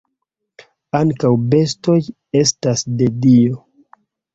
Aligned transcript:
Ankaŭ 1.01 1.31
bestoj 1.53 2.01
estas 2.43 2.87
de 2.99 3.15
Dio. 3.25 3.67